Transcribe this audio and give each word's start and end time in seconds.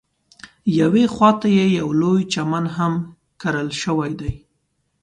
یوې 0.79 1.05
خواته 1.13 1.47
یې 1.57 1.65
یو 1.79 1.89
لوی 2.01 2.21
چمن 2.33 2.65
هم 2.75 2.93
کرل 3.41 3.69
شوی 3.81 4.11
دی. 4.19 4.33